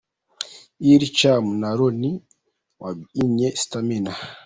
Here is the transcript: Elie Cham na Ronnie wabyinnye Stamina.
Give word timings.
Elie 0.89 1.13
Cham 1.17 1.43
na 1.61 1.69
Ronnie 1.77 2.21
wabyinnye 2.81 3.47
Stamina. 3.61 4.13